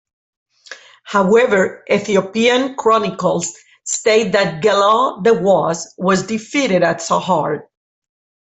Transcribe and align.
However, 1.03 1.83
Ethiopian 1.87 2.73
chronicles 2.73 3.53
state 3.83 4.31
that 4.31 4.63
Gelawdewos 4.63 5.89
was 5.99 6.25
defeated 6.25 6.81
at 6.81 7.01
Sahart. 7.01 7.67